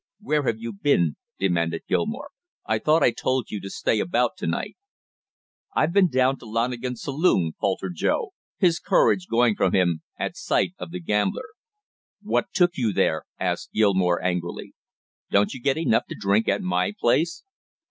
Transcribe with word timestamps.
"Where 0.19 0.45
have 0.47 0.57
you 0.57 0.73
been?" 0.73 1.15
demanded 1.37 1.83
Gilmore. 1.87 2.31
"I 2.65 2.79
thought 2.79 3.03
I 3.03 3.11
told 3.11 3.51
you 3.51 3.61
to 3.61 3.69
stay 3.69 3.99
about 3.99 4.35
to 4.37 4.47
night!" 4.47 4.75
"I 5.75 5.81
have 5.81 5.93
been 5.93 6.07
down 6.09 6.39
to 6.39 6.45
Lonigan's 6.47 7.03
saloon," 7.03 7.51
faltered 7.61 7.97
Joe, 7.97 8.33
his 8.57 8.79
courage 8.79 9.27
going 9.27 9.55
from 9.55 9.73
him 9.75 10.01
at 10.17 10.35
sight 10.35 10.73
of 10.79 10.89
the 10.89 10.99
gambler. 10.99 11.49
"What 12.23 12.47
took 12.51 12.77
you 12.77 12.91
there?" 12.93 13.25
asked 13.39 13.73
Gilmore 13.73 14.19
angrily. 14.23 14.73
"Don't 15.29 15.53
you 15.53 15.61
get 15.61 15.77
enough 15.77 16.07
to 16.09 16.15
drink 16.19 16.47
at 16.47 16.63
my 16.63 16.93
place?" 16.99 17.43